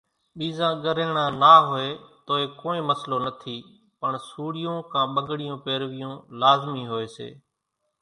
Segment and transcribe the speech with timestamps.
[0.37, 1.89] ٻيزان ڳريڻان نا هوئيَ
[2.27, 3.57] توئيَ ڪونئين مسلو نٿِي
[3.99, 7.29] پڻ سوڙِيون ڪان ٻنڳڙِيون پيروِيون لازمِي هوئيَ سي۔